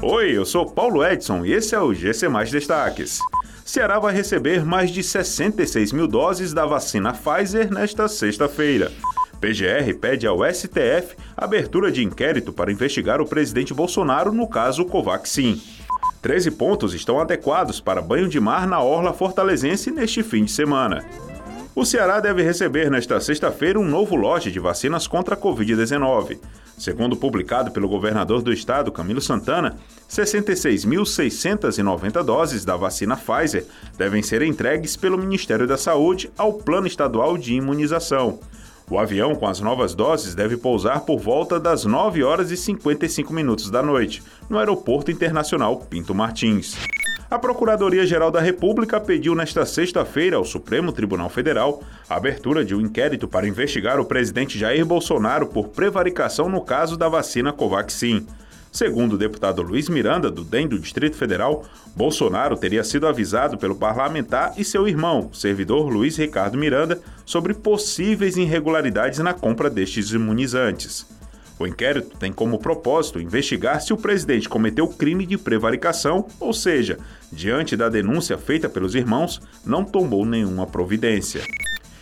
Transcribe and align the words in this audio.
Oi, 0.00 0.30
eu 0.30 0.46
sou 0.46 0.64
Paulo 0.64 1.04
Edson 1.04 1.44
e 1.44 1.52
esse 1.52 1.74
é 1.74 1.80
o 1.80 1.92
GC 1.92 2.28
Mais 2.28 2.52
Destaques. 2.52 3.18
Ceará 3.64 3.98
vai 3.98 4.14
receber 4.14 4.64
mais 4.64 4.90
de 4.90 5.02
66 5.02 5.92
mil 5.92 6.06
doses 6.06 6.54
da 6.54 6.64
vacina 6.64 7.12
Pfizer 7.12 7.72
nesta 7.72 8.06
sexta-feira. 8.06 8.92
PGR 9.40 9.92
pede 10.00 10.24
ao 10.24 10.38
STF 10.44 11.16
abertura 11.36 11.90
de 11.90 12.04
inquérito 12.04 12.52
para 12.52 12.70
investigar 12.70 13.20
o 13.20 13.26
presidente 13.26 13.74
Bolsonaro 13.74 14.30
no 14.32 14.46
caso 14.46 14.84
Covaxin. 14.84 15.60
13 16.22 16.52
pontos 16.52 16.94
estão 16.94 17.18
adequados 17.18 17.80
para 17.80 18.00
banho 18.00 18.28
de 18.28 18.38
mar 18.38 18.68
na 18.68 18.80
orla 18.80 19.12
fortalezense 19.12 19.90
neste 19.90 20.22
fim 20.22 20.44
de 20.44 20.52
semana. 20.52 21.04
O 21.74 21.84
Ceará 21.84 22.20
deve 22.20 22.42
receber 22.42 22.88
nesta 22.88 23.20
sexta-feira 23.20 23.78
um 23.80 23.84
novo 23.84 24.14
lote 24.14 24.52
de 24.52 24.60
vacinas 24.60 25.08
contra 25.08 25.34
a 25.34 25.38
Covid-19. 25.38 26.38
Segundo 26.78 27.16
publicado 27.16 27.72
pelo 27.72 27.88
governador 27.88 28.40
do 28.40 28.52
estado, 28.52 28.92
Camilo 28.92 29.20
Santana, 29.20 29.76
66.690 30.08 32.22
doses 32.22 32.64
da 32.64 32.76
vacina 32.76 33.16
Pfizer 33.16 33.66
devem 33.96 34.22
ser 34.22 34.42
entregues 34.42 34.94
pelo 34.96 35.18
Ministério 35.18 35.66
da 35.66 35.76
Saúde 35.76 36.30
ao 36.38 36.52
Plano 36.54 36.86
Estadual 36.86 37.36
de 37.36 37.54
Imunização. 37.54 38.38
O 38.88 38.96
avião 38.98 39.34
com 39.34 39.46
as 39.46 39.60
novas 39.60 39.94
doses 39.94 40.34
deve 40.34 40.56
pousar 40.56 41.00
por 41.00 41.18
volta 41.18 41.60
das 41.60 41.84
9 41.84 42.22
horas 42.22 42.50
e 42.50 42.56
55 42.56 43.34
minutos 43.34 43.70
da 43.70 43.82
noite, 43.82 44.22
no 44.48 44.56
Aeroporto 44.56 45.10
Internacional 45.10 45.76
Pinto 45.76 46.14
Martins. 46.14 46.74
A 47.30 47.38
Procuradoria-Geral 47.38 48.30
da 48.30 48.40
República 48.40 48.98
pediu 48.98 49.34
nesta 49.34 49.66
sexta-feira 49.66 50.38
ao 50.38 50.46
Supremo 50.46 50.90
Tribunal 50.92 51.28
Federal 51.28 51.82
a 52.08 52.16
abertura 52.16 52.64
de 52.64 52.74
um 52.74 52.80
inquérito 52.80 53.28
para 53.28 53.46
investigar 53.46 54.00
o 54.00 54.04
presidente 54.06 54.58
Jair 54.58 54.86
Bolsonaro 54.86 55.46
por 55.46 55.68
prevaricação 55.68 56.48
no 56.48 56.62
caso 56.62 56.96
da 56.96 57.06
vacina 57.06 57.52
Covaxin. 57.52 58.26
Segundo 58.72 59.12
o 59.12 59.18
deputado 59.18 59.60
Luiz 59.60 59.90
Miranda, 59.90 60.30
do 60.30 60.42
DEM 60.42 60.68
do 60.68 60.78
Distrito 60.78 61.16
Federal, 61.18 61.66
Bolsonaro 61.94 62.56
teria 62.56 62.82
sido 62.82 63.06
avisado 63.06 63.58
pelo 63.58 63.76
parlamentar 63.76 64.54
e 64.56 64.64
seu 64.64 64.88
irmão, 64.88 65.28
servidor 65.30 65.90
Luiz 65.90 66.16
Ricardo 66.16 66.56
Miranda, 66.56 66.98
sobre 67.26 67.52
possíveis 67.52 68.38
irregularidades 68.38 69.18
na 69.18 69.34
compra 69.34 69.68
destes 69.68 70.12
imunizantes. 70.12 71.17
O 71.58 71.66
inquérito 71.66 72.16
tem 72.16 72.32
como 72.32 72.58
propósito 72.58 73.20
investigar 73.20 73.80
se 73.80 73.92
o 73.92 73.96
presidente 73.96 74.48
cometeu 74.48 74.86
crime 74.86 75.26
de 75.26 75.36
prevaricação, 75.36 76.26
ou 76.38 76.52
seja, 76.52 76.98
diante 77.32 77.76
da 77.76 77.88
denúncia 77.88 78.38
feita 78.38 78.68
pelos 78.68 78.94
irmãos, 78.94 79.40
não 79.64 79.84
tomou 79.84 80.24
nenhuma 80.24 80.66
providência. 80.66 81.42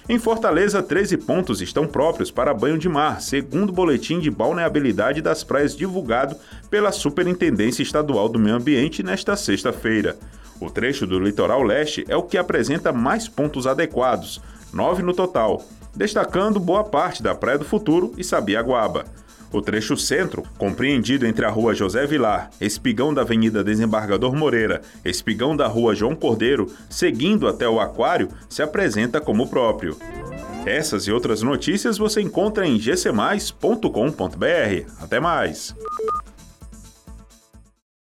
Em 0.09 0.21
Fortaleza, 0.21 0.81
13 0.83 1.17
pontos 1.17 1.61
estão 1.61 1.85
próprios 1.85 2.31
para 2.31 2.55
banho 2.55 2.79
de 2.79 2.89
mar, 2.89 3.21
segundo 3.21 3.71
o 3.71 3.73
boletim 3.73 4.21
de 4.21 4.31
balneabilidade 4.31 5.21
das 5.21 5.43
praias 5.43 5.75
divulgado 5.75 6.37
pela 6.71 6.93
Superintendência 6.93 7.83
Estadual 7.83 8.29
do 8.29 8.39
Meio 8.39 8.55
Ambiente 8.55 9.03
nesta 9.03 9.35
sexta-feira. 9.37 10.17
O 10.61 10.71
trecho 10.71 11.07
do 11.07 11.19
litoral 11.19 11.63
leste 11.63 12.05
é 12.09 12.17
o 12.17 12.23
que 12.23 12.39
apresenta 12.39 12.93
mais 12.93 13.27
pontos 13.27 13.67
adequados, 13.67 14.41
nove 14.73 15.03
no 15.03 15.13
total, 15.13 15.65
destacando 15.95 16.61
boa 16.61 16.85
parte 16.85 17.21
da 17.21 17.35
Praia 17.35 17.59
do 17.59 17.65
Futuro 17.65 18.13
e 18.17 18.23
Sabiaguaba. 18.23 19.07
O 19.57 19.63
trecho 19.63 19.97
centro, 19.97 20.43
compreendido 20.59 21.27
entre 21.27 21.47
a 21.47 21.49
rua 21.49 21.75
José 21.75 22.07
Vilar, 22.07 22.51
espigão 22.61 23.15
da 23.15 23.23
Avenida 23.23 23.65
Desembargador 23.65 24.37
Moreira, 24.37 24.83
espigão 25.03 25.57
da 25.57 25.67
rua 25.67 25.95
João 25.95 26.15
Cordeiro, 26.15 26.71
seguindo 26.91 27.49
até 27.49 27.67
o 27.67 27.81
Aquário, 27.81 28.29
se 28.51 28.61
apresenta 28.61 29.19
como 29.19 29.49
próprio. 29.49 29.97
Essas 30.67 31.07
e 31.07 31.13
outras 31.13 31.41
notícias 31.41 31.97
você 31.97 32.21
encontra 32.21 32.67
em 32.67 32.77
gcmais.com.br. 32.77 33.87
Até 35.01 35.21
mais! 35.21 35.75